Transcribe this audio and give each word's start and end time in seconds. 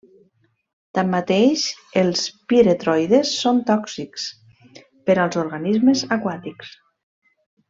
Tanmateix, 0.99 1.65
els 2.03 2.23
piretroides 2.53 3.35
són 3.43 3.61
tòxics 3.69 4.27
per 5.11 5.19
als 5.27 5.39
organismes 5.45 6.05
aquàtics. 6.19 6.75